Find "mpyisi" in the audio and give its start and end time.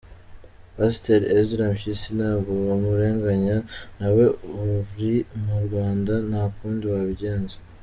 1.73-2.09